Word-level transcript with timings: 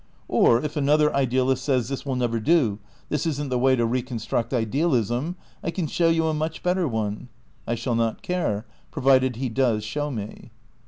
Or 0.27 0.59
if 0.63 0.75
another 0.75 1.13
ideal 1.15 1.51
ist 1.51 1.63
says, 1.63 1.87
''This 1.89 2.07
will 2.07 2.15
never 2.15 2.39
do. 2.39 2.79
This 3.09 3.27
isn't 3.27 3.49
the 3.49 3.59
way 3.59 3.75
to 3.75 3.85
re 3.85 4.01
construct 4.01 4.51
idealism. 4.51 5.35
I 5.63 5.69
can 5.69 5.85
show 5.85 6.09
you 6.09 6.25
a 6.25 6.33
much 6.33 6.63
better 6.63 6.87
one," 6.87 7.29
I 7.67 7.75
shall 7.75 7.93
not 7.93 8.23
care, 8.23 8.65
provided 8.89 9.35
he 9.35 9.47
does 9.47 9.83
show 9.83 10.09
me. 10.09 10.49